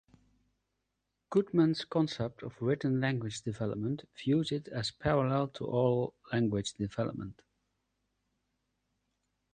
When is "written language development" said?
2.59-4.09